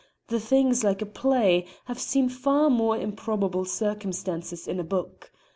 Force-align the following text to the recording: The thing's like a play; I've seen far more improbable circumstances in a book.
The 0.29 0.39
thing's 0.39 0.83
like 0.83 1.03
a 1.03 1.05
play; 1.05 1.67
I've 1.87 1.99
seen 1.99 2.27
far 2.27 2.71
more 2.71 2.97
improbable 2.97 3.65
circumstances 3.65 4.67
in 4.67 4.79
a 4.79 4.83
book. 4.83 5.31